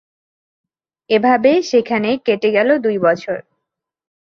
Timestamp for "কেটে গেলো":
2.25-2.73